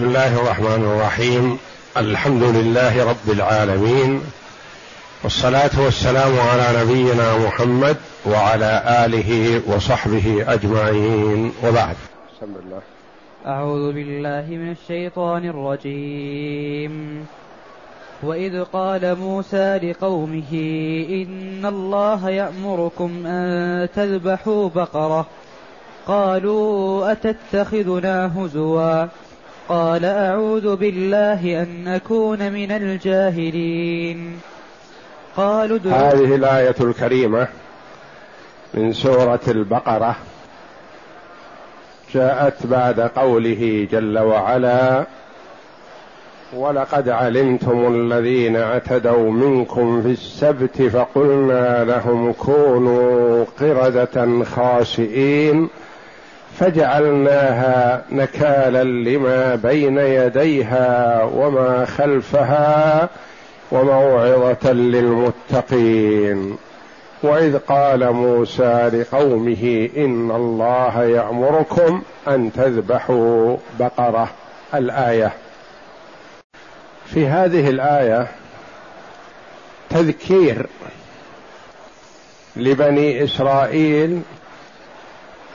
[0.00, 1.58] بسم الله الرحمن الرحيم.
[1.96, 4.20] الحمد لله رب العالمين.
[5.24, 11.52] والصلاة والسلام على نبينا محمد وعلى آله وصحبه أجمعين.
[11.64, 11.96] وبعد.
[12.36, 12.80] بسم الله.
[13.46, 17.26] أعوذ بالله من الشيطان الرجيم.
[18.22, 20.52] وإذ قال موسى لقومه
[21.10, 25.26] إن الله يأمركم أن تذبحوا بقرة.
[26.06, 29.06] قالوا أتتخذنا هزوا؟
[29.70, 34.40] قال أعوذ بالله أن اكون من الجاهلين.
[35.36, 37.48] قالوا هذه الآية الكريمة
[38.74, 40.16] من سورة البقرة.
[42.14, 45.06] جاءت بعد قوله جل وعلا
[46.56, 55.68] ولقد علمتم الذين اعتدوا منكم في السبت فقلنا لهم كونوا قردة خاسئين
[56.60, 63.08] فجعلناها نكالا لما بين يديها وما خلفها
[63.72, 66.56] وموعظة للمتقين.
[67.22, 74.28] وإذ قال موسى لقومه إن الله يأمركم أن تذبحوا بقرة
[74.74, 75.32] الآية.
[77.06, 78.26] في هذه الآية
[79.90, 80.66] تذكير
[82.56, 84.22] لبني إسرائيل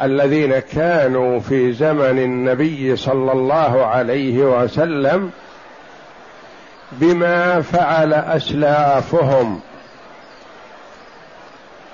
[0.02, 5.32] الذين كانوا في زمن النبي صلى الله عليه وسلم
[6.92, 9.60] بما فعل أسلافهم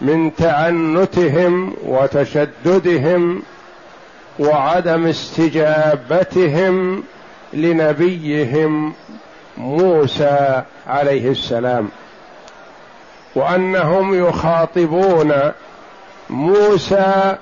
[0.02, 3.42] من تعنتهم وتشددهم
[4.40, 7.04] وعدم استجابتهم
[7.54, 8.94] لنبيهم
[9.58, 11.90] موسى عليه السلام
[13.36, 15.34] وأنهم يخاطبون
[16.30, 17.36] موسى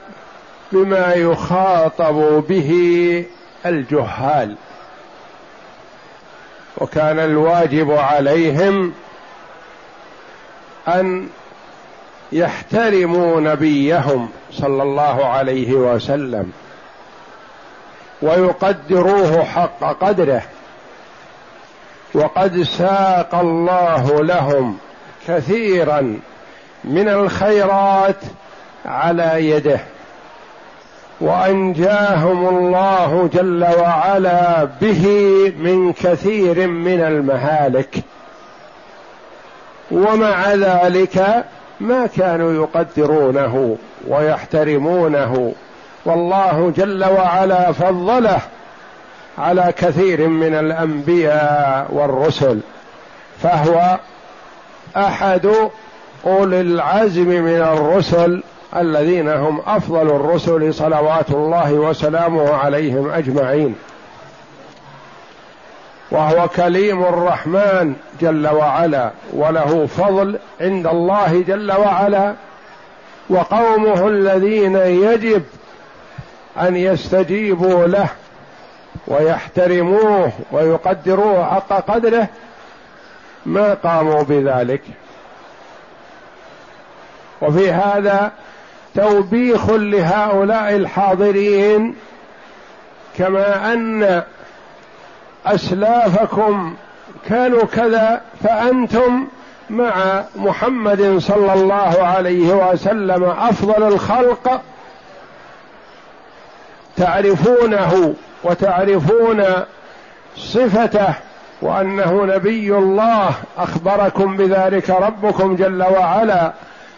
[0.72, 3.26] بما يخاطب به
[3.66, 4.56] الجهال.
[6.78, 8.94] وكان الواجب عليهم
[10.88, 11.28] أن
[12.32, 16.52] يحترموا نبيهم صلى الله عليه وسلم
[18.22, 20.42] ويقدروه حق قدره.
[22.14, 24.78] وقد ساق الله لهم
[25.28, 26.20] كثيرا
[26.84, 28.22] من الخيرات
[28.86, 29.80] على يده.
[31.22, 35.06] وأنجاهم الله جل وعلا به
[35.60, 37.96] من كثير من المهالك.
[39.92, 41.46] ومع ذلك
[41.80, 45.54] ما كانوا يقدرونه ويحترمونه.
[46.06, 48.40] والله جل وعلا فضله
[49.38, 52.60] على كثير من الأنبياء والرسل.
[53.44, 53.98] فهو
[54.98, 55.50] أحد
[56.26, 58.44] أولي العزم من الرسل
[58.76, 63.76] الذين هم أفضل الرسل صلوات الله وسلامه عليهم أجمعين.
[66.12, 72.34] وهو كليم الرحمن جل وعلا وله فضل عند الله جل وعلا.
[73.30, 75.44] وقومه الذين يجب
[76.60, 78.10] أن يستجيبوا له
[79.08, 82.28] ويحترموه ويقدروه حق قدره
[83.46, 84.82] ما قاموا بذلك.
[87.42, 88.32] وفي هذا
[88.96, 91.96] توبيخ لهؤلاء الحاضرين
[93.18, 94.24] كما أن
[95.46, 96.76] أسلافكم
[97.30, 99.28] كانوا كذا فأنتم
[99.70, 104.62] مع محمد صلى الله عليه وسلم أفضل الخلق
[106.98, 108.14] تعرفونه
[108.44, 109.44] وتعرفون
[110.36, 111.14] صفته
[111.62, 116.54] وأنه نبي الله أخبركم بذلك ربكم جل وعلا.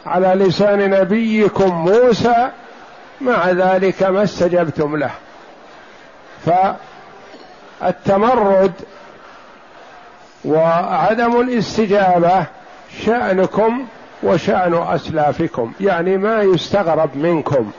[0.05, 2.49] على لسان نبيكم موسى
[3.21, 5.11] مع ذلك ما استجبتم له.
[7.81, 8.71] فالتمرد
[10.45, 12.45] وعدم الاستجابة
[13.05, 13.85] شأنكم
[14.23, 17.71] وشأن أسلافكم يعني ما يستغرب منكم.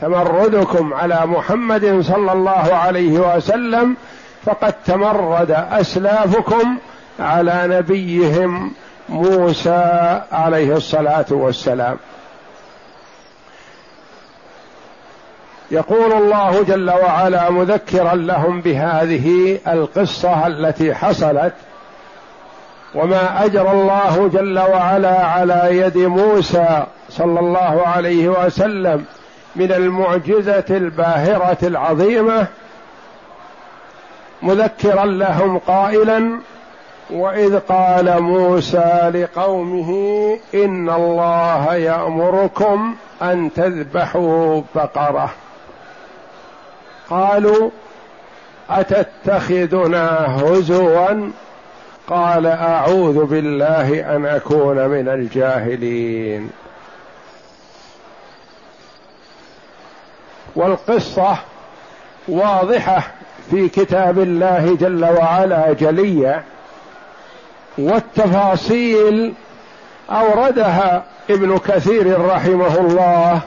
[0.00, 3.96] تمردكم على محمد صلى الله عليه وسلم
[4.44, 6.78] فقد تمرد أسلافكم
[7.20, 8.72] على نبيهم
[9.10, 11.96] موسى عليه الصلاة والسلام.
[15.70, 21.52] يقول الله جل وعلا مذكرا لهم بهذه القصة التي حصلت
[22.94, 29.04] وما اجرى الله جل وعلا على يد موسى صلى الله عليه وسلم
[29.56, 32.46] من المعجزة الباهرة العظيمة.
[34.42, 36.40] مذكرا لهم قائلا
[37.12, 39.90] وإذ قال موسى لقومه
[40.54, 45.30] إن الله يأمركم أن تذبحوا بقره
[47.10, 47.70] قالوا
[48.70, 51.30] أتتخذنا هزوا؟
[52.08, 56.50] قال أعوذ بالله أن أكون من الجاهلين.
[60.56, 61.36] والقصة
[62.28, 63.02] واضحة
[63.50, 66.44] في كتاب الله جل وعلا جلية.
[67.78, 69.34] والتفاصيل
[70.10, 73.40] أوردها ابن كثير رحمه الله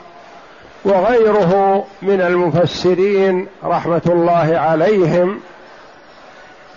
[0.84, 5.40] وغيره من المفسرين رحمة الله عليهم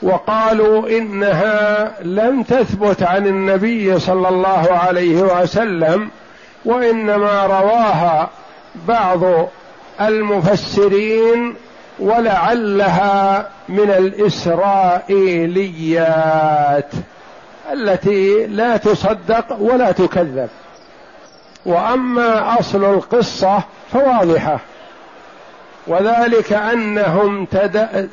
[0.02, 6.10] وقالوا إنها لم تثبت عن النبي صلى الله عليه وسلم
[6.66, 8.30] وإنما رواها
[8.88, 9.20] بعض
[10.02, 11.56] المفسرين
[12.00, 15.08] ولعلها من الإسرائيليات.
[17.74, 20.50] التي لا تصدق ولا تكذب.
[21.66, 23.62] وأما أصل القصة
[23.94, 24.60] فواضحة.
[25.88, 28.10] وذلك أنهم تد...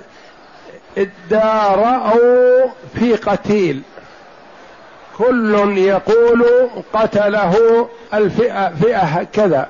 [0.98, 3.82] ادارأوا في قتيل.
[5.18, 9.68] كل يقول قتله الفئة فئة كذا.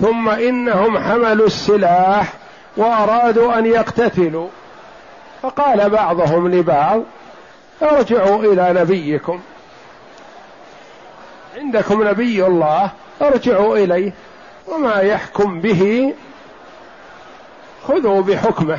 [0.00, 2.32] ثم إنهم حملوا السلاح
[2.76, 4.48] وأرادوا أن يقتتلوا.
[5.46, 7.02] فقال بعضهم لبعض
[7.82, 9.40] ارجعوا إلى نبيكم.
[11.56, 12.90] عندكم نبي الله
[13.22, 14.12] ارجعوا إليه
[14.66, 16.14] وما يحكم به
[17.88, 18.78] خذوا بحكمه.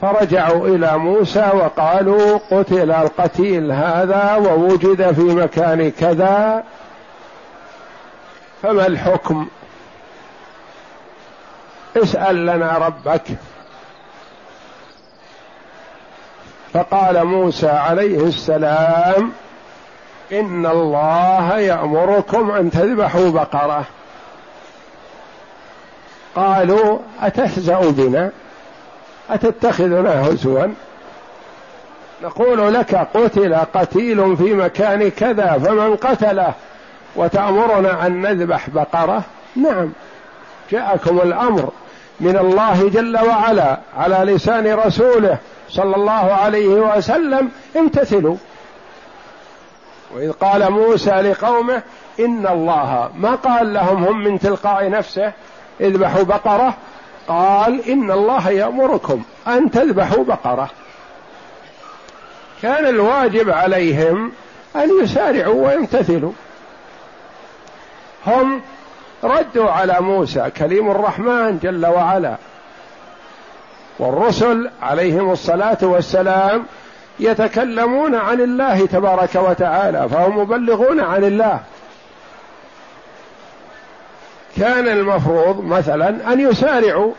[0.00, 6.64] فرجعوا إلى موسى وقالوا قتل القتيل هذا ووجد في مكان كذا
[8.62, 9.48] فما الحكم؟
[11.96, 13.22] اسأل لنا ربك.
[16.74, 19.32] فقال موسى عليه السلام
[20.32, 23.84] إن الله يأمركم أن تذبحوا بقرة.
[26.36, 28.30] قالوا أتهزأ بنا؟
[29.30, 30.66] أتتخذنا هزوا؟
[32.22, 36.52] نقول لك قتل قتيل في مكان كذا فمن قتله
[37.16, 39.22] وتأمرنا أن نذبح بقرة؟
[39.56, 39.92] نعم.
[40.70, 41.70] جاءكم الأمر
[42.20, 45.38] من الله جل وعلا على لسان رسوله
[45.68, 48.36] صلى الله عليه وسلم امتثلوا.
[50.14, 51.82] وإذ قال موسى لقومه
[52.20, 55.32] إن الله ما قال لهم هم من تلقاء نفسه؟
[55.80, 56.74] اذبحوا بقرة.
[57.28, 60.70] قال إن الله يأمركم أن تذبحوا بقرة.
[62.62, 64.32] كان الواجب عليهم
[64.76, 66.32] أن يسارعوا ويمتثلوا.
[68.26, 68.60] هم
[69.24, 72.36] ردوا على موسى كليم الرحمن جل وعلا.
[73.98, 76.64] والرسل عليهم الصلاة والسلام
[77.20, 81.60] يتكلمون عن الله تبارك وتعالى فهم مبلغون عن الله.
[84.56, 87.12] كان المفروض مثلا أن يسارعوا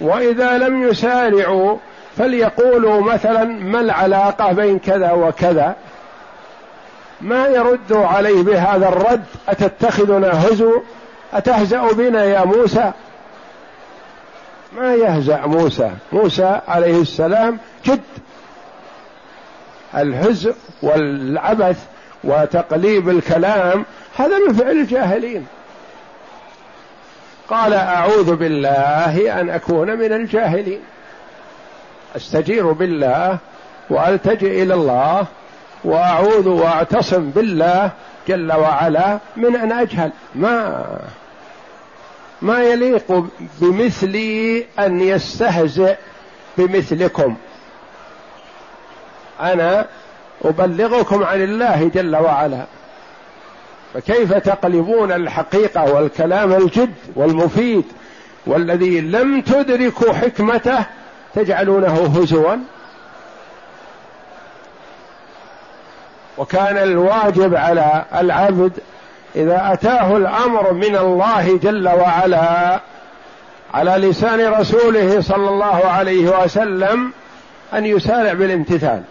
[0.00, 1.76] وإذا لم يسارعوا
[2.16, 5.74] فليقولوا مثلا ما العلاقة بين كذا وكذا.
[7.20, 10.82] ما يردوا عليه بهذا الرد أتتخذنا هزو
[11.32, 12.92] أتهزأ بنا يا موسى؟
[14.72, 18.00] ما يهزأ موسى؟ موسى عليه السلام جد.
[19.94, 21.84] الهزء والعبث
[22.24, 23.84] وتقليب الكلام
[24.16, 25.46] هذا من فعل الجاهلين.
[27.48, 30.80] قال أعوذ بالله أن أكون من الجاهلين.
[32.16, 33.38] أستجير بالله
[33.90, 35.26] وألتجئ إلى الله
[35.84, 37.90] وأعوذ وأعتصم بالله
[38.28, 40.10] جل وعلا من أن أجهل.
[40.34, 40.84] ما
[42.42, 43.24] ما يليق
[43.60, 45.96] بمثلي أن يستهزئ
[46.58, 47.36] بمثلكم.
[49.40, 49.86] أنا
[50.44, 52.66] أبلغكم عن الله جل وعلا.
[53.94, 57.84] فكيف تقلبون الحقيقة والكلام الجد والمفيد
[58.46, 60.78] والذي لم تدركوا حكمته
[61.34, 62.56] تجعلونه هزوا؟
[66.38, 68.72] وكان الواجب على العبد
[69.36, 72.80] إذا أتاه الأمر من الله جل وعلا
[73.74, 77.12] على لسان رسوله صلى الله عليه وسلم
[77.74, 79.02] أن يسارع بالامتثال.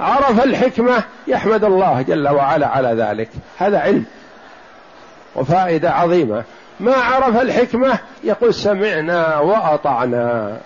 [0.00, 3.28] عرف الحكمة يحمد الله جل وعلا على ذلك.
[3.58, 4.04] هذا علم
[5.34, 6.44] وفائدة عظيمة.
[6.80, 10.58] ما عرف الحكمة؟ يقول سمعنا وأطعنا.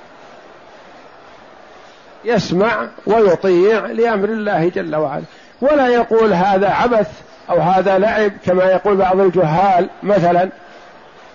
[2.26, 5.22] يسمع ويطيع لأمر الله جل وعلا.
[5.60, 7.10] ولا يقول هذا عبث
[7.50, 10.48] أو هذا لعب كما يقول بعض الجهال مثلا.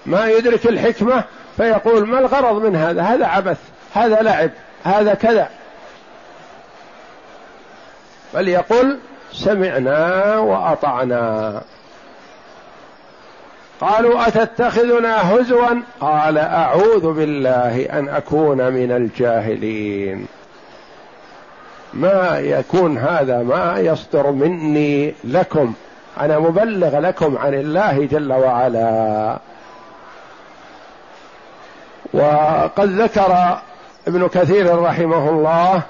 [0.06, 1.24] ما يدرك الحكمة
[1.58, 3.58] فيقول ما الغرض من هذا؟ هذا عبث
[3.94, 4.50] هذا لعب
[4.84, 5.50] هذا كذا.
[8.34, 9.00] فليقل
[9.34, 11.62] سمعنا وأطعنا.
[13.82, 20.28] قالوا أتتخذنا هزوا؟ قال أعوذ بالله أن أكون من الجاهلين.
[21.94, 25.74] ما يكون هذا ما يصدر مني لكم.
[26.20, 29.40] أنا مبلغ لكم عن الله جل وعلا.
[32.14, 33.60] وقد ذكر
[34.08, 35.82] ابن كثير رحمه الله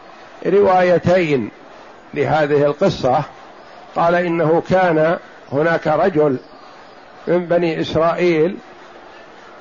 [0.46, 1.52] روايتين
[2.14, 3.24] لهذه القصة.
[3.96, 5.18] قال إنه كان
[5.52, 6.38] هناك رجل
[7.28, 8.58] من بني إسرائيل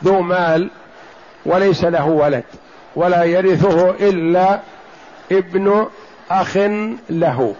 [0.04, 0.70] ذو مال
[1.46, 2.44] وليس له ولد
[2.96, 4.60] ولا يرثه إلا
[5.32, 5.86] ابن
[6.30, 6.56] أخ
[7.10, 7.54] له.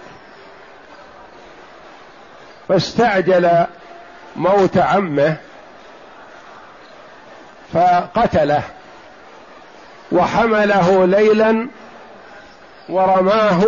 [2.69, 3.67] فاستعجل
[4.37, 5.37] موت عمه
[7.73, 8.63] فقتله
[10.13, 11.69] وحمله ليلا
[12.89, 13.65] ورماه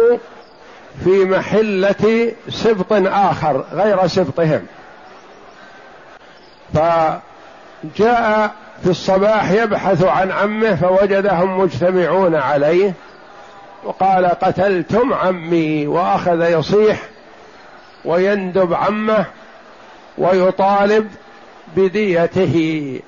[1.05, 4.67] في محلة سبط آخر غير سبطهم.
[6.75, 8.51] فجاء
[8.83, 12.93] في الصباح يبحث عن عمه فوجدهم مجتمعون عليه
[13.85, 17.03] وقال قتلتم عمي وأخذ يصيح
[18.05, 19.27] ويندب عمه
[20.19, 21.11] ويطالب
[21.77, 23.01] بديته.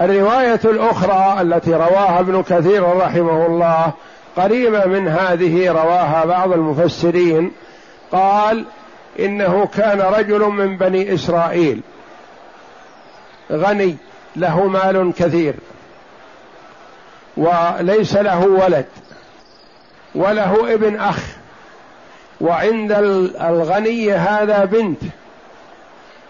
[0.00, 3.92] الرواية الأخرى التي رواها ابن كثير رحمه الله
[4.36, 7.52] قريبة من هذه رواها بعض المفسرين
[8.12, 8.64] قال
[9.18, 11.80] إنه كان رجل من بني إسرائيل.
[13.52, 13.96] غني
[14.36, 15.54] له مال كثير.
[17.36, 18.86] وليس له ولد
[20.14, 21.18] وله ابن أخ.
[22.40, 22.92] وعند
[23.40, 25.02] الغني هذا بنت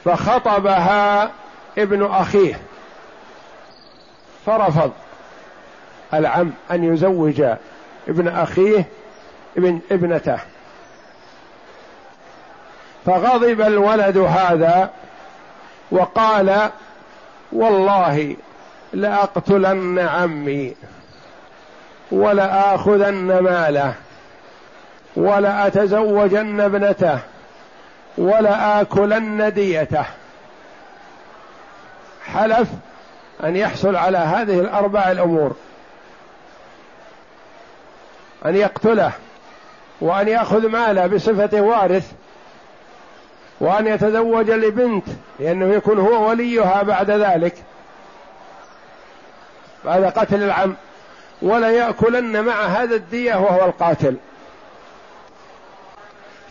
[0.04, 1.30] فخطبها
[1.78, 2.60] ابن أخيه.
[4.46, 4.92] فرفض
[6.14, 7.42] العم أن يزوج
[8.08, 8.84] ابن أخيه
[9.56, 10.38] ابن ابنته.
[13.06, 14.90] فغضب الولد هذا
[15.90, 16.70] وقال
[17.52, 18.36] والله
[18.92, 20.76] لأقتلن عمي
[22.12, 23.94] ولآخذن ماله
[25.16, 27.18] ولأتزوجن ابنته
[28.18, 30.04] ولآكلن ديته.
[32.24, 32.68] حلف
[33.44, 35.56] أن يحصل على هذه الأربع الأمور.
[38.46, 39.12] أن يقتله
[40.00, 42.12] وأن يأخذ ماله بصفة وارث
[43.60, 45.04] وأن يتزوج لبنت
[45.40, 47.54] لأنه يكون هو وليها بعد ذلك.
[49.84, 50.74] بعد قتل العم.
[51.42, 54.16] ولا يأكلن مع هذا الدية وهو القاتل.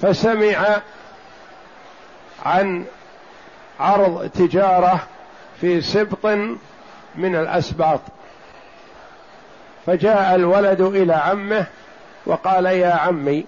[0.02, 0.82] فسمع
[2.46, 2.86] عن
[3.80, 5.00] عرض تجارة
[5.62, 6.26] في سبط
[7.16, 8.02] من الأسباط.
[9.86, 11.66] فجاء الولد إلى عمه
[12.26, 13.46] وقال يا عمي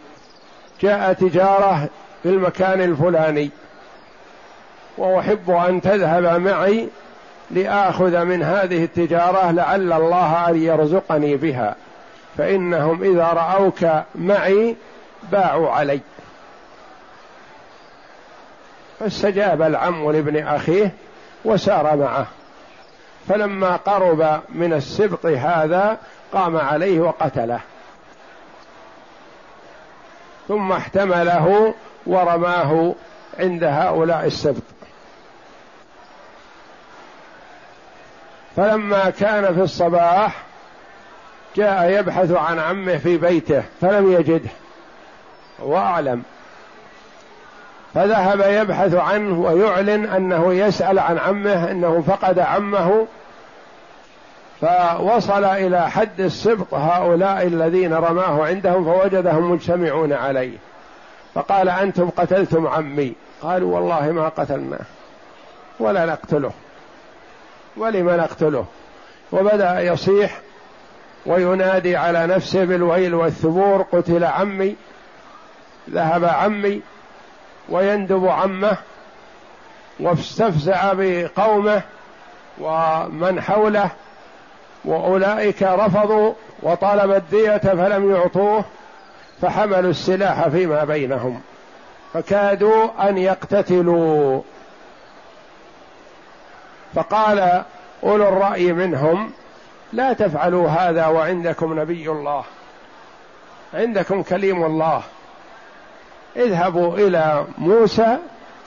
[0.81, 1.89] جاء تجارة
[2.23, 3.49] في المكان الفلاني.
[4.97, 6.89] وأحب أن تذهب معي
[7.51, 11.75] لآخذ من هذه التجارة لعل الله أن يرزقني بها.
[12.37, 14.75] فإنهم إذا رأوك معي
[15.31, 15.99] باعوا علي.
[18.99, 20.91] فاستجاب العم لابن أخيه
[21.45, 22.27] وسار معه.
[23.29, 25.97] فلما قرب من السبط هذا
[26.33, 27.59] قام عليه وقتله.
[30.47, 31.73] ثم احتمله
[32.05, 32.95] ورماه
[33.39, 34.63] عند هؤلاء السبط.
[38.55, 40.43] فلما كان في الصباح
[41.55, 44.49] جاء يبحث عن عمه في بيته فلم يجده.
[45.59, 46.23] وأعلم.
[47.93, 53.07] فذهب يبحث عنه ويعلن أنه يسأل عن عمه أنه فقد عمه.
[54.61, 60.57] فوصل إلى حد السبط هؤلاء الذين رماه عندهم فوجدهم مجتمعون عليه.
[61.33, 63.13] فقال أنتم قتلتم عمي.
[63.41, 64.85] قالوا والله ما قتلناه
[65.79, 66.51] ولا نقتله.
[67.77, 68.65] ولم نقتله.
[69.31, 70.39] وبدأ يصيح
[71.25, 74.75] وينادي على نفسه بالويل والثبور قتل عمي
[75.89, 76.81] ذهب عمي
[77.69, 78.77] ويندب عمه
[79.99, 81.81] واستفزع بقومه
[82.59, 83.89] ومن حوله
[84.85, 88.65] وأولئك رفضوا وطلب الدية فلم يعطوه
[89.41, 91.41] فحملوا السلاح فيما بينهم
[92.13, 94.41] فكادوا أن يقتتلوا.
[96.95, 97.63] فقال
[98.03, 99.31] أولو الرأي منهم
[99.93, 102.43] لا تفعلوا هذا وعندكم نبي الله
[103.73, 105.01] عندكم كليم الله.
[106.35, 108.17] اذهبوا إلى موسى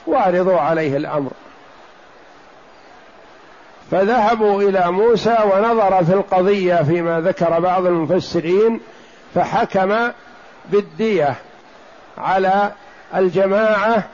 [0.07, 1.31] وأعرضوا عليه الأمر.
[3.91, 8.81] فذهبوا إلى موسى ونظر في القضية فيما ذكر بعض المفسرين
[9.35, 10.11] فحكم
[10.71, 11.35] بالدية
[12.19, 12.73] على
[13.15, 14.05] الجماعة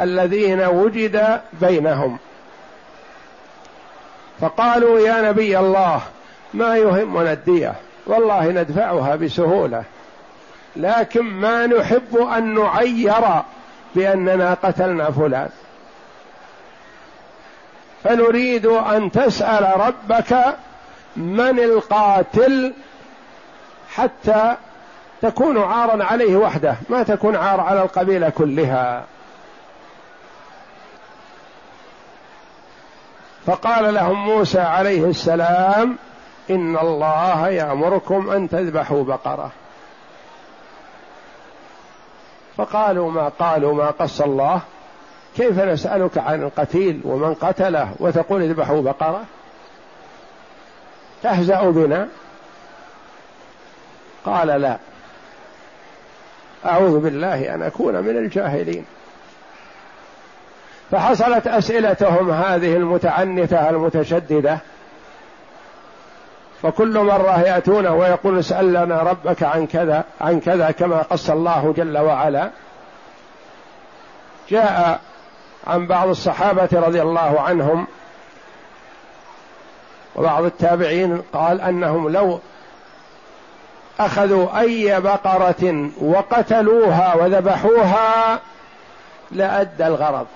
[0.00, 2.18] الذين وجد بينهم.
[4.40, 6.00] فقالوا يا نبي الله
[6.54, 7.74] ما يهمنا الدية
[8.06, 9.84] والله ندفعها بسهولة.
[10.76, 13.22] لكن ما نحب أن نعير
[13.94, 15.48] بأننا قتلنا فلان.
[18.04, 20.36] فنريد أن تسأل ربك
[21.16, 22.72] من القاتل
[23.94, 24.56] حتى
[25.22, 29.04] تكون عارا عليه وحده ما تكون عار على القبيلة كلها.
[33.46, 35.96] فقال لهم موسى عليه السلام
[36.50, 39.50] إن الله يأمركم أن تذبحوا بقرة.
[42.56, 44.60] فقالوا ما قالوا ما قص الله؟
[45.36, 49.24] كيف نسألك عن القتيل ومن قتله وتقول اذبحوا بقرة؟
[51.22, 52.08] تهزأ بنا؟
[54.24, 54.78] قال لا.
[56.66, 58.84] أعوذ بالله أن أكون من الجاهلين.
[60.90, 64.58] فحصلت أسئلتهم هذه المتعنتة المتشددة.
[66.62, 71.98] فكل مرة يأتونه ويقول اسأل لنا ربك عن كذا عن كذا كما قص الله جل
[71.98, 72.50] وعلا.
[74.48, 75.00] جاء
[75.66, 77.86] عن بعض الصحابة رضي الله عنهم.
[80.16, 82.40] وبعض التابعين قال أنهم لو
[84.00, 88.40] أخذوا أي بقرة وقتلوها وذبحوها
[89.32, 90.26] لأدى الغرض.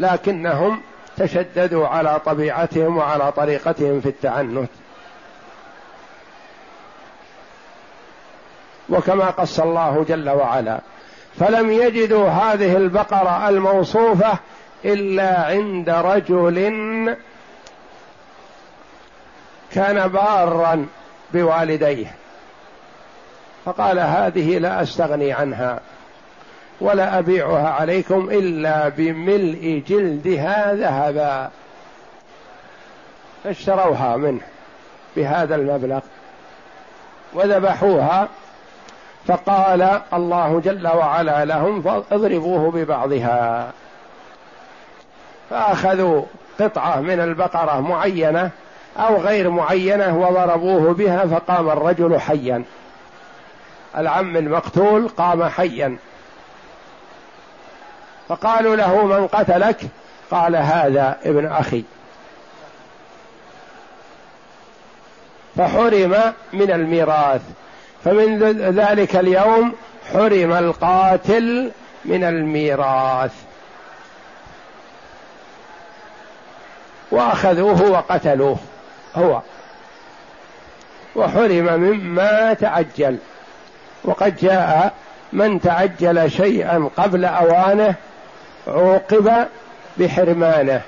[0.00, 0.80] لكنهم
[1.16, 4.70] تشددوا على طبيعتهم وعلى طريقتهم في التعنت.
[8.88, 10.80] وكما قص الله جل وعلا
[11.40, 14.38] فلم يجدوا هذه البقرة الموصوفة
[14.84, 16.58] إلا عند رجل
[19.72, 20.86] كان بارا
[21.32, 22.14] بوالديه
[23.64, 25.80] فقال هذه لا أستغني عنها.
[26.80, 31.50] ولا أبيعها عليكم إلا بملء جلدها ذهبا.
[33.44, 34.40] فاشتروها منه
[35.16, 36.00] بهذا المبلغ
[37.32, 38.28] وذبحوها.
[39.26, 43.72] فقال الله جل وعلا لهم فاضربوه ببعضها.
[45.50, 46.22] فأخذوا
[46.60, 48.50] قطعة من البقرة معينة
[48.98, 52.62] أو غير معينة وضربوه بها فقام الرجل حيا.
[53.96, 55.96] العم المقتول قام حيا.
[58.30, 59.76] فقالوا له من قتلك؟
[60.30, 61.84] قال هذا ابن أخي.
[65.56, 67.40] فحرم من الميراث.
[68.04, 68.38] فمن
[68.78, 69.72] ذلك اليوم
[70.12, 71.70] حرم القاتل
[72.04, 73.32] من الميراث.
[77.10, 78.58] وأخذوه وقتلوه.
[79.16, 79.40] هو.
[81.16, 83.18] وحرم مما تعجل
[84.04, 84.92] وقد جاء
[85.32, 87.94] من تعجل شيئا قبل أوانه
[88.66, 89.46] عوقب
[89.96, 90.82] بحرمانه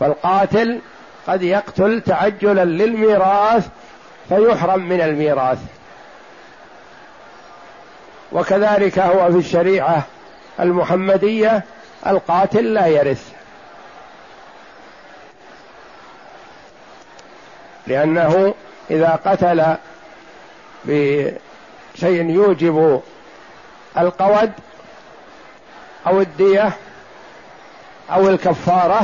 [0.00, 0.80] فالقاتل
[1.26, 3.68] قد يقتل تعجلا للميراث
[4.28, 5.58] فيحرم من الميراث.
[8.32, 10.02] وكذلك هو في الشريعة
[10.60, 11.64] المحمدية
[12.06, 13.32] القاتل لا يرث.
[17.86, 18.54] لأنه
[18.90, 19.76] إذا قتل
[20.84, 23.02] بشيء يوجب
[23.98, 24.52] القود
[26.06, 26.72] أو الدية
[28.10, 29.00] أو الكفارة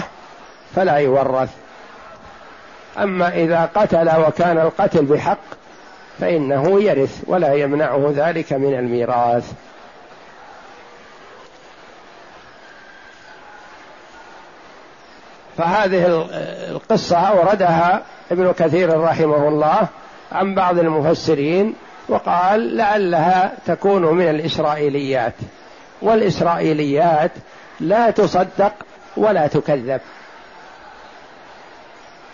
[0.74, 1.50] فلا يورث.
[2.98, 5.38] أما إذا قتل وكان القتل بحق
[6.20, 9.52] فإنه يرث ولا يمنعه ذلك من الميراث.
[15.56, 16.26] فهذه
[16.70, 19.88] القصة أوردها ابن كثير رحمه الله
[20.32, 21.74] عن بعض المفسرين
[22.08, 25.34] وقال لعلها تكون من الإسرائيليات.
[26.02, 27.30] والإسرائيليات
[27.80, 28.72] لا تصدق
[29.16, 30.00] ولا تكذب.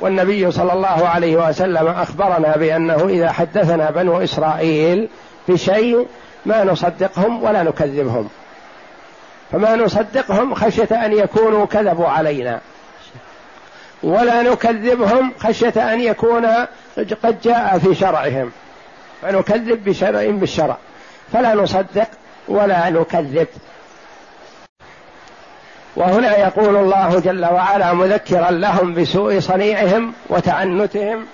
[0.00, 5.08] والنبي صلى الله عليه وسلم أخبرنا بأنه إذا حدثنا بنو إسرائيل
[5.48, 6.06] بشيء
[6.46, 8.28] ما نصدقهم ولا نكذبهم.
[9.52, 12.60] فما نصدقهم خشية أن يكونوا كذبوا علينا.
[14.02, 16.46] ولا نكذبهم خشية أن يكون
[17.22, 18.52] قد جاء في شرعهم.
[19.22, 20.76] فنكذب بشرع بالشرع.
[21.32, 22.08] فلا نصدق
[22.48, 23.48] ولا نكذب.
[25.96, 31.26] وهنا يقول الله جل وعلا مذكرا لهم بسوء صنيعهم وتعنتهم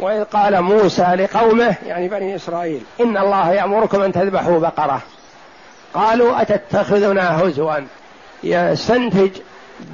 [0.00, 5.00] وإذ قال موسى لقومه يعني بني إسرائيل إن الله يأمركم أن تذبحوا بقرة.
[5.94, 7.74] قالوا أتتخذنا هزوا.
[8.44, 9.30] يستنتج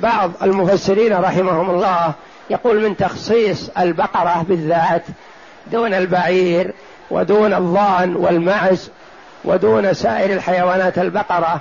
[0.02, 2.12] بعض المفسرين رحمهم الله
[2.50, 5.02] يقول من تخصيص البقرة بالذات
[5.72, 6.74] دون البعير
[7.10, 8.90] ودون الضان والمعز
[9.44, 11.60] ودون سائر الحيوانات البقرة.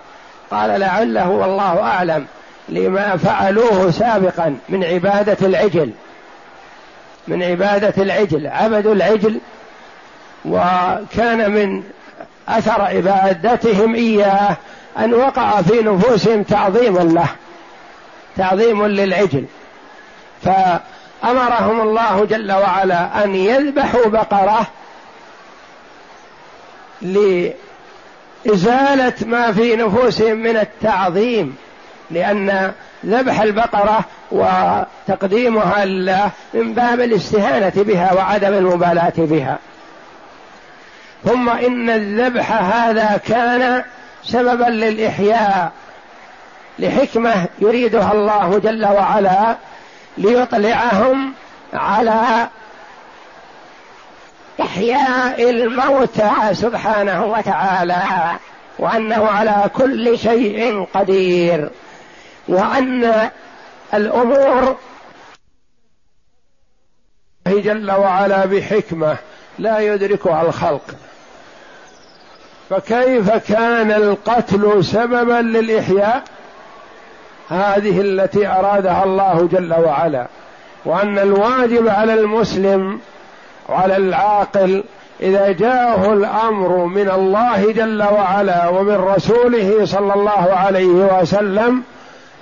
[0.51, 2.25] قال لعله والله أعلم
[2.71, 5.91] لما فعلوه سابقا من عبادة العجل
[7.27, 9.39] من عبادة العجل عبدوا العجل
[10.45, 11.83] وكان من
[12.47, 14.57] أثر عبادتهم إياه
[14.97, 17.27] أن وقع في نفوسهم تعظيم له
[18.37, 19.45] تعظيم للعجل.
[20.43, 24.67] فأمرهم الله جل وعلا أن يذبحوا بقرة
[27.01, 27.53] لإزالة
[29.25, 31.55] ما في نفوسهم من التعظيم.
[32.11, 32.71] لأن
[33.05, 33.99] ذبح البقرة
[34.31, 39.57] وتقديمها لله من باب الاستهانة بها وعدم المبالاة بها.
[41.25, 43.83] ثم إن الذبح هذا كان
[44.23, 45.71] سببا للإحياء
[46.79, 49.55] لحكمة يريدها الله جل وعلا
[50.17, 51.33] ليطلعهم
[51.73, 52.47] على
[54.61, 58.03] إحياء الموتى سبحانه وتعالى
[58.79, 61.69] وأنه على كل شيء قدير.
[62.47, 63.29] وأن
[63.93, 64.77] الأمور
[67.47, 69.17] جل وعلا بحكمة
[69.59, 70.95] لا يدركها الخلق.
[72.69, 76.23] فكيف كان القتل سببا للإحياء؟
[77.49, 80.27] هذه التي أرادها الله جل وعلا.
[80.85, 82.99] وأن الواجب على المسلم
[83.69, 84.83] وعلى العاقل
[85.21, 91.83] إذا جاءه الأمر من الله جل وعلا ومن رسوله صلى الله عليه وسلم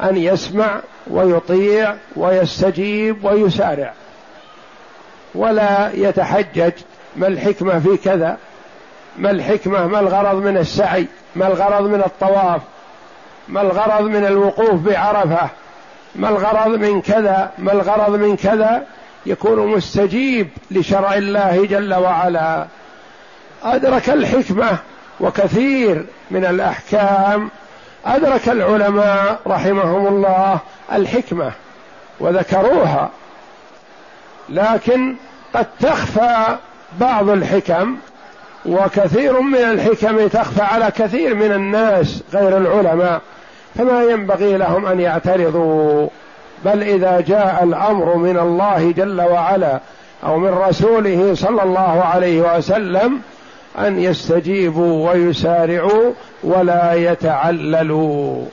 [0.04, 3.94] أن يسمع ويطيع ويستجيب ويسارع.
[5.36, 6.72] ولا يتحجج
[7.16, 8.38] ما الحكمة في كذا؟
[9.18, 12.62] ما الحكمة؟ ما الغرض من السعي؟ ما الغرض من الطواف؟
[13.48, 15.50] ما الغرض من الوقوف بعرفة؟
[16.16, 18.84] ما الغرض من كذا؟ ما الغرض من كذا؟
[19.26, 22.68] يكون مستجيب لشرع الله جل وعلا.
[23.64, 24.78] أدرك الحكمة
[25.20, 27.50] وكثير من الأحكام
[28.06, 30.60] أدرك العلماء رحمهم الله
[30.94, 31.52] الحكمة
[32.20, 33.10] وذكروها
[34.50, 35.16] لكن
[35.54, 36.56] قد تخفى
[37.00, 37.96] بعض الحكم
[38.66, 43.22] وكثير من الحكم تخفى على كثير من الناس غير العلماء
[43.76, 46.08] فما ينبغي لهم أن يعترضوا.
[46.66, 49.80] بل إذا جاء الأمر من الله جل وعلا
[50.26, 53.22] أو من رسوله صلى الله عليه وسلم
[53.80, 56.12] أن يستجيبوا ويسارعوا
[56.44, 58.46] ولا يتعللوا.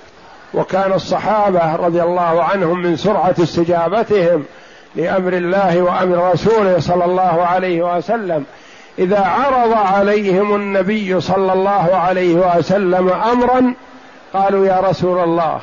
[0.54, 4.44] وكان الصحابة رضي الله عنهم من سرعة استجابتهم
[4.94, 8.44] لأمر الله وأمر رسوله صلى الله عليه وسلم.
[8.98, 13.74] إذا عرض عليهم النبي صلى الله عليه وسلم امرا
[14.34, 15.60] قالوا يا رسول الله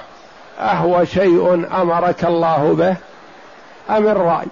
[0.60, 2.96] أهو شيء أمرك الله به؟
[3.98, 4.46] أم الرأي؟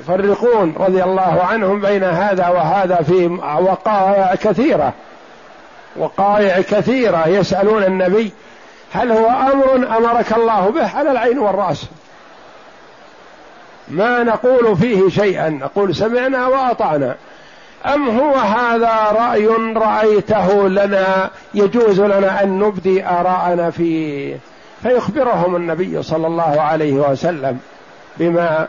[0.00, 3.26] يفرقون رضي الله عنهم بين هذا وهذا في
[3.60, 4.92] وقائع كثيرة.
[5.96, 8.32] وقائع كثيرة يسألون النبي
[8.92, 11.86] هل هو أمر أمرك الله به على العين والرأس؟
[13.88, 15.48] ما نقول فيه شيئا.
[15.48, 17.16] نقول سمعنا وأطعنا.
[17.94, 24.36] أم هو هذا رأي رأيته لنا يجوز لنا أن نبدي آراءنا فيه؟
[24.82, 27.58] فيخبرهم النبي صلى الله عليه وسلم
[28.16, 28.68] بما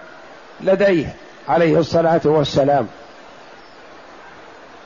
[0.64, 1.16] لديه
[1.50, 2.88] عليه الصلاة والسلام.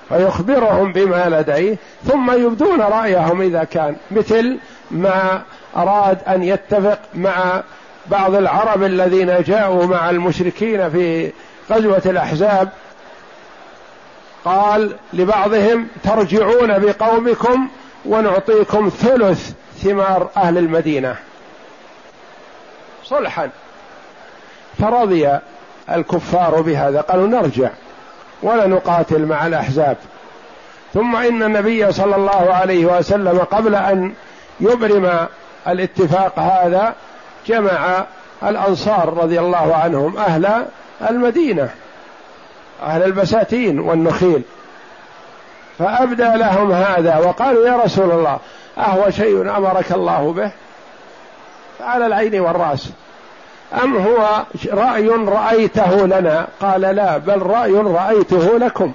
[0.09, 4.57] فيخبرهم بما لديه ثم يبدون رأيهم إذا كان مثل
[4.91, 5.41] ما
[5.75, 7.63] أراد أن يتفق مع
[8.07, 11.31] بعض العرب الذين جاءوا مع المشركين في
[11.71, 12.69] غزوة الأحزاب.
[14.45, 17.69] قال لبعضهم ترجعون بقومكم
[18.05, 19.51] ونعطيكم ثلث
[19.83, 21.15] ثمار أهل المدينة.
[23.03, 23.49] صلحا.
[24.79, 25.39] فرضي
[25.91, 27.69] الكفار بهذا قالوا نرجع
[28.43, 29.97] ولا نقاتل مع الأحزاب.
[30.93, 34.13] ثم إن النبي صلى الله عليه وسلم قبل أن
[34.59, 35.27] يبرم
[35.67, 36.93] الاتفاق هذا
[37.47, 38.03] جمع
[38.43, 40.65] الأنصار رضي الله عنهم أهل
[41.09, 41.69] المدينة
[42.83, 44.41] أهل البساتين والنخيل.
[45.79, 48.39] فأبدى لهم هذا وقالوا يا رسول الله
[48.77, 50.51] أهو شيء أمرك الله به؟
[51.81, 52.89] على العين والرأس.
[53.73, 58.93] أم هو رأي رأيته لنا؟ قال لا بل رأي رأيته لكم.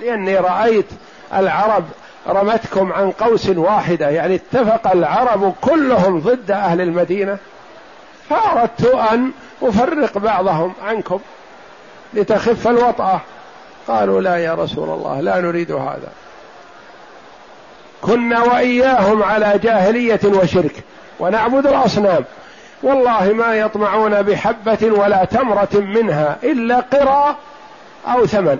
[0.00, 0.86] لأني رأيت
[1.34, 1.84] العرب
[2.28, 7.38] رمتكم عن قوس واحدة يعني اتفق العرب كلهم ضد أهل المدينة.
[8.30, 9.30] فأردت أن
[9.62, 11.20] أفرق بعضهم عنكم
[12.14, 13.20] لتخف الوطأة
[13.88, 16.08] قالوا لا يا رسول الله لا نريد هذا.
[18.02, 20.84] كنا وإياهم على جاهلية وشرك
[21.20, 22.24] ونعبد الأصنام
[22.82, 27.36] والله ما يطمعون بحبة ولا تمرة منها إلا قرى
[28.06, 28.58] أو ثمن.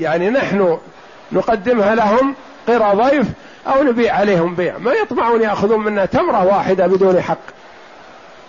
[0.00, 0.78] يعني نحن
[1.32, 2.34] نقدمها لهم
[2.68, 3.26] نحقر ضيف
[3.66, 4.78] أو نبيع عليهم بيع.
[4.78, 7.38] ما يطمعون يأخذون منا تمرة واحدة بدون حق.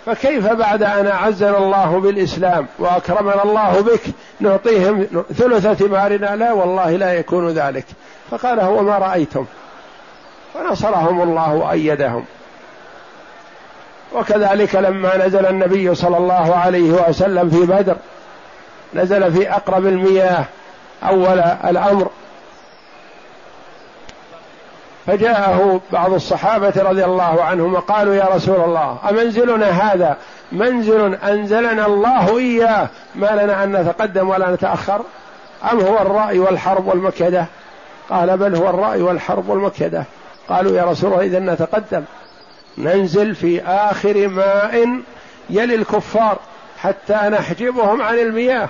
[0.06, 4.02] فكيف بعد أن أعزنا الله بالإسلام وأكرمنا الله بك
[4.40, 5.08] نعطيهم
[5.38, 7.86] ثلث ثمارنا لا والله لا يكون ذلك.
[8.32, 9.46] فقال هو ما رأيتم.
[10.54, 12.26] فنصرهم الله وأيدهم.
[14.13, 17.96] وكذلك لما نزل النبي صلى الله عليه وسلم في بدر
[18.93, 20.46] نزل في أقرب المياه
[21.04, 22.10] أول الأمر.
[25.08, 30.17] فجاءه بعض الصحابة رضي الله عنهم وقالوا يا رسول الله أمنزلنا هذا؟
[30.52, 32.88] منزل أنزلنا الله إياه.
[33.15, 35.02] ما لنا أن نتقدم ولا نتأخر؟
[35.72, 37.46] أم هو الرأي والحرب والمكيدة؟
[38.10, 40.04] قال بل هو الرأي والحرب والمكيدة.
[40.50, 42.04] قالوا يا رسول الله إذا نتقدم.
[42.78, 45.02] ننزل في آخر ماء
[45.50, 46.40] يلي الكفار
[46.80, 48.70] حتى نحجبهم عن المياه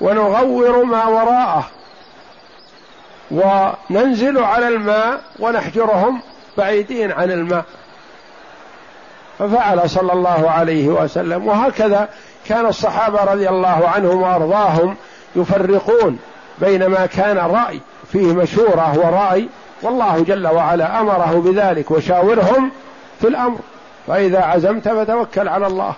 [0.00, 1.66] ونغور ما وراءه.
[3.30, 6.20] وننزل على الماء ونحجرهم
[6.58, 7.64] بعيدين عن الماء.
[9.38, 11.46] ففعل صلى الله عليه وسلم.
[11.46, 12.08] وهكذا
[12.46, 14.96] كان الصحابة رضي الله عنهم وأرضاهم
[15.36, 16.18] يفرقون
[16.58, 17.80] بين ما كان رأي
[18.12, 19.48] فيه مشوره وراي.
[19.82, 22.70] والله جل وعلا أمره بذلك وشاورهم
[23.20, 23.58] في الأمر
[24.06, 25.94] فإذا عزمت فتوكل على الله.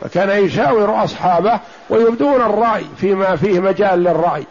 [0.00, 4.44] فكان يشاور أصحابه ويبدون الرأي فيما فيه مجال للرأي.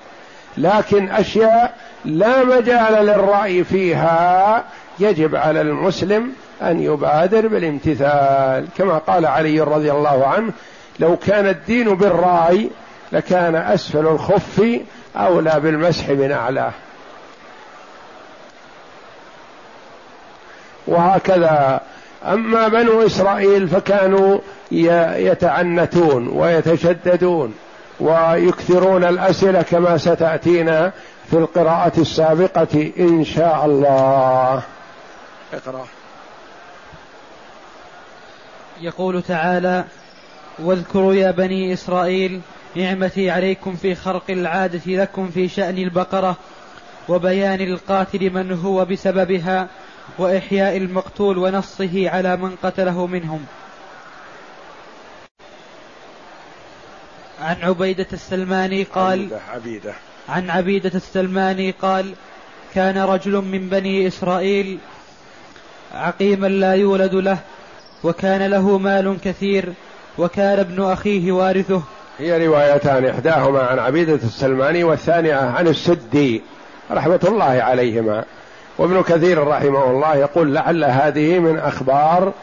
[0.58, 1.76] لكن أشياء
[2.06, 4.64] لا مجال للرأي فيها
[5.00, 8.68] يجب على المسلم أن يبادر بالامتثال.
[8.78, 10.52] كما قال علي رضي الله عنه
[11.00, 12.70] لو كان الدين بالرأي
[13.12, 14.80] لكان أسفل الخف
[15.16, 16.72] أولى بالمسح من اعلاه
[20.90, 21.82] وهكذا.
[22.26, 24.40] أما بنو إسرائيل فكانوا
[24.72, 27.54] يتعنتون ويتشددون
[28.00, 30.92] ويكثرون الأسئلة كما ستأتينا
[31.30, 34.64] في القراءة السابقة إن شاء الله.
[35.54, 35.86] اقرأ.
[38.82, 39.84] يقول تعالى
[40.60, 42.42] واذكروا يا بني إسرائيل
[42.76, 46.36] نعمتي عليكم في خرق العادة لكم في شأن البقرة
[47.10, 49.68] وبيان القاتل من هو بسببها
[50.18, 53.46] وإحياء المقتول ونصه على من قتله منهم.
[57.42, 59.94] عن عبيدة السلماني قال عبيدة, عبيدة.
[60.30, 62.14] عن عبيدة السلماني قال
[62.76, 64.80] كان رجل من بني إسرائيل
[65.94, 67.38] عقيما لا يولد له
[68.04, 69.74] وكان له مال كثير
[70.18, 71.84] وكان ابن أخيه وارثه.
[72.18, 76.42] هي روايتان إحداهما عن عبيدة السلماني والثانية عن السدي
[76.92, 78.26] رحمة الله عليهما.
[78.80, 82.34] وابن كثير رحمه الله يقول لعل هذه من أخبار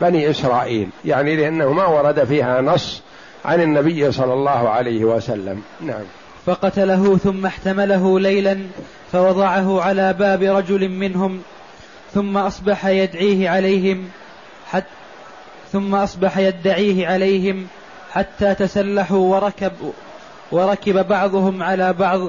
[0.00, 3.02] بني إسرائيل يعني لأنه ما ورد فيها نص
[3.44, 5.62] عن النبي صلى الله عليه وسلم.
[5.80, 6.02] نعم.
[6.46, 8.58] فقتله ثم احتمله ليلا
[9.12, 11.42] فوضعه على باب رجل منهم
[12.14, 14.08] ثم أصبح يدعيه عليهم
[14.70, 14.86] حتى
[15.72, 17.66] ثم أصبح يدعيه عليهم
[18.12, 19.72] حتى تسلحوا وركب
[20.52, 22.20] وركب بعضهم على بعض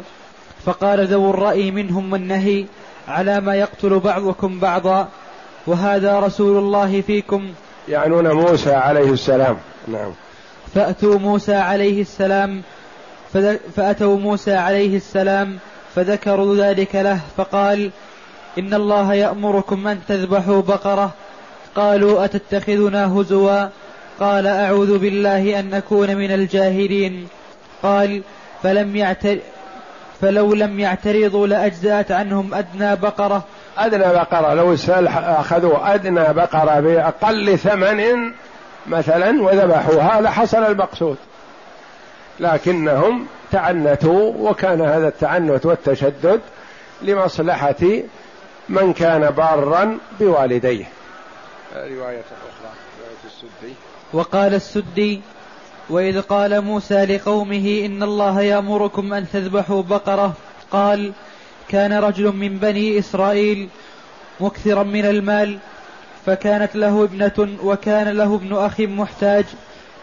[0.65, 2.65] فقال ذو الرأي منهم والنهي
[3.09, 5.07] على ما يقتل بعضكم بعضا
[5.67, 7.49] وهذا رسول الله فيكم.
[7.87, 9.57] يعنون موسى عليه السلام.
[9.87, 10.11] نعم.
[10.75, 12.61] فأتوا موسى عليه السلام
[13.75, 15.57] فأتوا موسى عليه السلام
[15.95, 17.91] فذكروا ذلك له فقال
[18.59, 21.11] إن الله يأمركم أن تذبحوا بقرة.
[21.75, 23.67] قالوا أتتخذنا هزوا؟
[24.19, 27.27] قال أعوذ بالله أن نكون من الجاهلين.
[27.83, 28.21] قال
[28.63, 29.37] فلم يعتر
[30.21, 33.43] فلو لم يعترضوا لأجزأت عنهم أدنى بقرة.
[33.77, 34.75] أدنى بقرة لو
[35.15, 38.31] أخذوا أدنى بقرة بأقل ثمن
[38.87, 41.17] مثلا وذبحوها لحصل المقصود.
[42.39, 46.41] لكنهم تعنتوا وكان هذا التعنت والتشدد
[47.01, 48.01] لمصلحة
[48.69, 50.85] من كان بارا بوالديه.
[51.75, 53.73] رواية أخرى رواية السدي.
[54.13, 55.21] وقال السدي
[55.89, 60.33] وإذ قال موسى لقومه إن الله يأمركم أن تذبحوا بقرة.
[60.71, 61.11] قال
[61.69, 63.69] كان رجل من بني إسرائيل
[64.39, 65.57] مكثرا من المال
[66.25, 69.45] فكانت له ابنة وكان له ابن أخ محتاج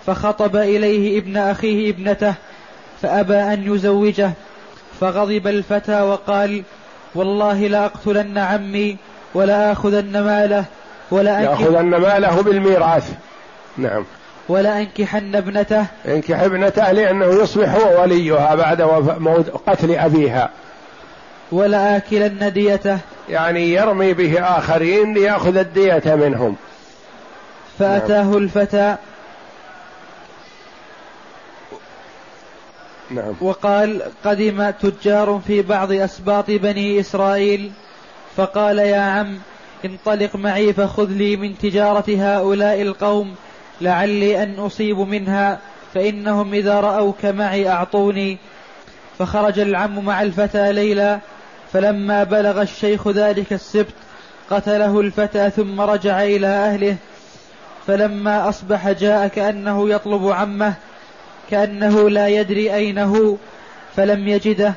[0.06, 2.34] فخطب إليه ابن أخيه ابنته
[3.02, 4.30] فأبى أن يزوجه.
[5.00, 6.62] فغضب الفتى وقال
[7.14, 8.96] والله لاقتلن عمي
[9.34, 10.64] ولا أخذن ماله
[11.10, 13.12] ولا ياخذن ماله بالميراث.
[13.76, 14.04] نعم.
[14.48, 15.86] ولا أنكحن ابنته.
[16.08, 18.82] انكح ابنته لأنه يصبح هو وليها بعد
[19.20, 20.50] موت قتل أبيها.
[21.52, 22.98] ولا آكلن ديته.
[23.28, 26.56] يعني يرمي به آخرين ليأخذ الدية منهم.
[27.78, 28.36] فأتاه نعم.
[28.36, 28.96] الفتى.
[33.10, 33.34] نعم.
[33.40, 37.72] وقال قدم تجار في بعض أسباط بني إسرائيل.
[38.36, 39.38] فقال يا عم
[39.84, 43.34] انطلق معي فخذ لي من تجارة هؤلاء القوم
[43.80, 45.58] لعلي أن أصيب منها
[45.94, 48.38] فإنهم إذا رأوك معي أعطوني.
[49.18, 51.18] فخرج العم مع الفتى ليلا
[51.72, 53.94] فلما بلغ الشيخ ذلك السبت
[54.50, 56.96] قتله الفتى ثم رجع إلى أهله.
[57.86, 60.74] فلما أصبح جاء كأنه يطلب عمه
[61.50, 63.36] كأنه لا يدري أين هو
[63.96, 64.74] فلم يجده.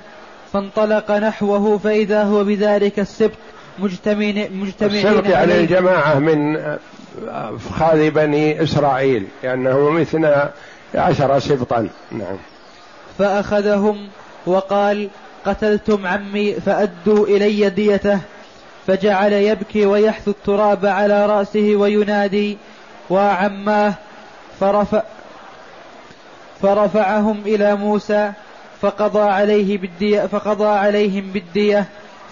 [0.53, 3.37] فانطلق نحوه فإذا هو بذلك السبت
[3.79, 6.57] مجتمعين مجتمعين السبت يعني الجماعة من
[7.27, 10.51] أفخاذ بني إسرائيل لأنهم اثنا
[10.95, 11.89] عشر سبطا.
[12.11, 12.37] نعم.
[13.19, 14.07] فأخذهم
[14.45, 15.09] وقال
[15.45, 18.19] قتلتم عمي فأدوا إلي ديته
[18.87, 22.57] فجعل يبكي ويحث التراب على رأسه وينادي
[23.09, 23.93] وعماه.
[24.59, 25.03] فرفع
[26.61, 28.31] فرفعهم إلى موسى
[28.81, 31.85] فقضى عليه بالدية فقضى عليهم بالدية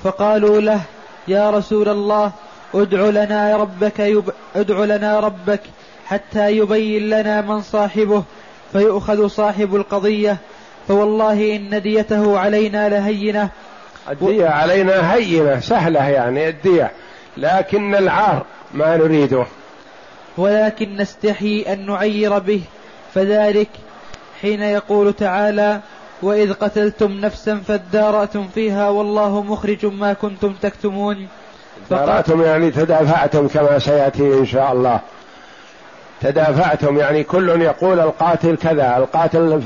[0.04, 0.82] فقالوا له
[1.28, 2.32] يا رسول الله
[2.74, 4.30] ادع لنا ربك يب...
[4.56, 5.62] ادع لنا ربك
[6.06, 8.24] حتى يبين لنا من صاحبه
[8.72, 10.38] فيؤخذ صاحب القضية.
[10.88, 13.50] فوالله إن ديته علينا لهينة.
[14.10, 16.92] الدية علينا هينة سهلة يعني الدية
[17.38, 19.46] لكن العار ما نريده.
[20.38, 22.62] ولكن نستحي أن نعير به.
[23.14, 23.70] فذلك
[24.42, 25.80] حين يقول تعالى
[26.22, 31.28] وإذ قتلتم نفسا فادارأتم فيها والله مخرج ما كنتم تكتمون.
[31.90, 35.00] دارأتم يعني تدافعتم كما سيأتي إن شاء الله.
[36.22, 39.62] تدافعتم يعني كل يقول القاتل كذا القاتل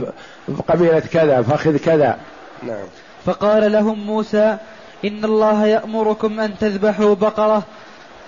[0.68, 2.18] قبيلة كذا فخذ كذا.
[2.64, 2.86] نعم.
[3.26, 4.58] فقال لهم موسى
[5.06, 7.64] إن الله يأمركم أن تذبحوا بقرة.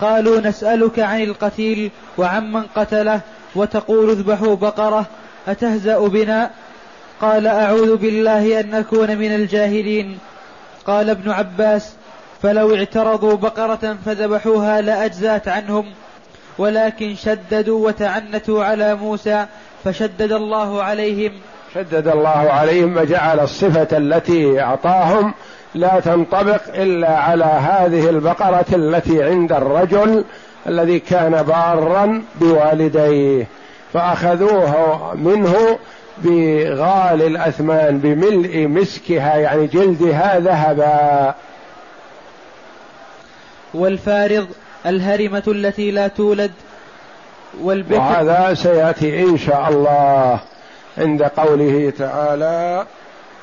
[0.00, 3.20] قالوا نسألك عن القتيل وعمن قتله
[3.54, 5.06] وتقول اذبحوا بقرة
[5.48, 6.50] أتهزأ بنا؟
[7.20, 10.18] قال أعوذ بالله أن أكون من الجاهلين.
[10.86, 11.92] قال ابن عباس
[12.44, 15.86] فلو اعترضوا بقرة فذبحوها لأجزأت عنهم
[16.58, 19.46] ولكن شددوا وتعنتوا على موسى
[19.84, 21.32] فشدد الله عليهم.
[21.74, 25.34] شدد الله عليهم وجعل الصفة التي أعطاهم
[25.74, 30.24] لا تنطبق إلا على هذه البقرة التي عند الرجل
[30.66, 33.46] الذي كان بارا بوالديه
[33.92, 35.78] فأخذوه منه
[36.18, 41.34] بغال الأثمان بملء مسكها يعني جلدها ذهبا.
[43.74, 44.46] والفارض
[44.86, 46.50] الهرمة التي لا تولد
[47.62, 47.98] والبكر.
[47.98, 50.40] وهذا سيأتي إن شاء الله
[50.98, 52.86] عند قوله تعالى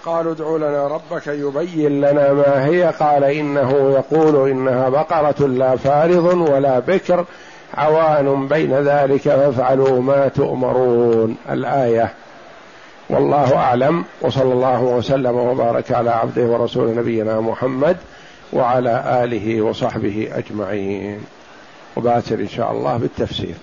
[0.05, 2.93] قالوا ادع لنا ربك يبين لنا ما هي.
[2.99, 7.25] قال إنه يقول إنها بقرة لا فارض ولا بكر
[7.73, 11.37] عوان بين ذلك فافعلوا ما تؤمرون.
[11.51, 12.13] الآية.
[13.09, 14.05] والله أعلم.
[14.21, 17.97] وصلى الله وسلم وبارك على عبده ورسول نبينا محمد
[18.53, 21.19] وعلى آله وصحبه أجمعين.
[21.95, 23.55] وباتر إن شاء الله بالتفسير.